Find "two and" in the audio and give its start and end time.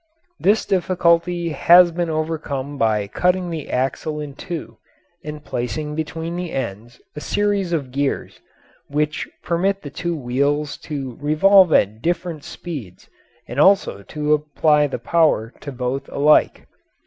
4.33-5.45